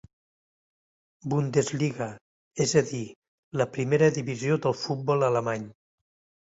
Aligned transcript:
Bundesliga, 1.33 2.09
és 2.67 2.73
a 2.81 2.85
dir 2.89 3.05
la 3.63 3.71
primera 3.77 4.13
divisió 4.21 4.63
del 4.67 4.79
futbol 4.85 5.29
alemany. 5.33 5.75